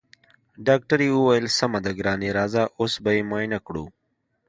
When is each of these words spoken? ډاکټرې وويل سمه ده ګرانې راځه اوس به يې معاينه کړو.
ډاکټرې 0.67 1.07
وويل 1.17 1.45
سمه 1.59 1.79
ده 1.85 1.91
ګرانې 1.99 2.29
راځه 2.37 2.63
اوس 2.79 2.93
به 3.03 3.11
يې 3.17 3.21
معاينه 3.29 3.59
کړو. 3.67 3.85